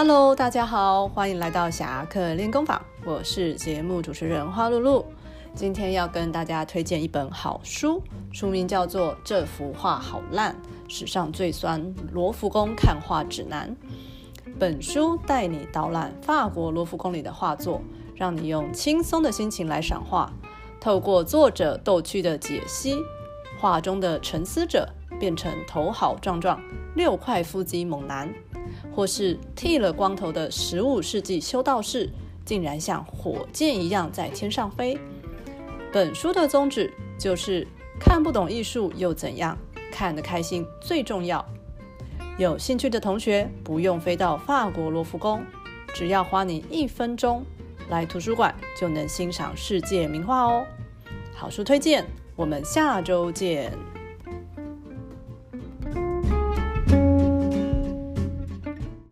[0.00, 5.04] Hello，大家好，欢迎来到侠客练功坊，我是节目主持人花露露。
[5.56, 8.00] 今天要跟大家推荐一本好书，
[8.32, 10.54] 书名叫做《这幅画好烂：
[10.86, 13.76] 史上最酸罗浮宫看画指南》。
[14.56, 17.82] 本书带你导览法国罗浮宫里的画作，
[18.14, 20.32] 让你用轻松的心情来赏画。
[20.80, 22.94] 透过作者逗趣的解析，
[23.58, 26.62] 画中的沉思者变成头好壮壮、
[26.94, 28.32] 六块腹肌猛男，
[28.94, 32.08] 或是剃了光头的十五世纪修道士，
[32.44, 34.98] 竟然像火箭一样在天上飞。
[35.92, 37.66] 本书的宗旨就是
[37.98, 39.56] 看不懂艺术又怎样，
[39.90, 41.44] 看得开心最重要。
[42.38, 45.42] 有兴趣的同学不用飞到法国罗浮宫，
[45.94, 47.44] 只要花你一分钟。
[47.88, 50.66] 来图书馆就能欣赏世界名画哦！
[51.34, 52.04] 好书推荐，
[52.36, 53.72] 我们下周见。